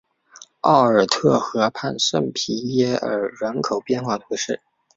[0.61, 4.59] 奥尔特河畔圣皮耶尔人口变化图示